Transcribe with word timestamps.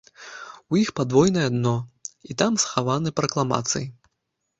У 0.75 0.77
іх 0.83 0.87
падвойнае 0.99 1.43
дно, 1.55 1.73
і 2.31 2.37
там 2.43 2.57
схаваны 2.65 3.13
пракламацыі. 3.21 3.85